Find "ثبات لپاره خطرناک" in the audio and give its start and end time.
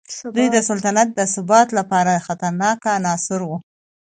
1.33-2.77